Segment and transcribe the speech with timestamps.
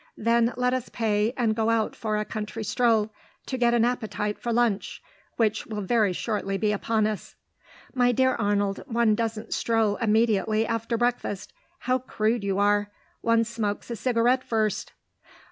[0.17, 3.13] "Then let us pay, and go out for a country stroll,
[3.45, 4.99] to get an appetite for lunch,
[5.37, 7.35] which will very shortly be upon us."
[7.93, 12.89] "My dear Arnold, one doesn't stroll immediately after breakfast; how crude you are.
[13.21, 14.91] One smokes a cigarette first."